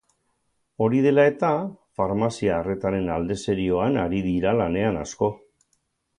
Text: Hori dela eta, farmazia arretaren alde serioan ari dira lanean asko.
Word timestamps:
Hori 0.85 1.01
dela 1.05 1.25
eta, 1.31 1.51
farmazia 2.01 2.55
arretaren 2.57 3.13
alde 3.17 3.39
serioan 3.49 4.01
ari 4.07 4.25
dira 4.31 4.57
lanean 4.63 5.01
asko. 5.05 5.33